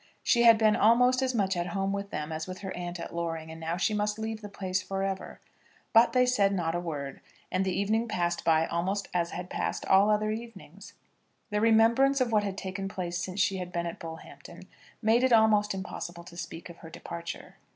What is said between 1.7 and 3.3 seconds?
with them as with her aunt at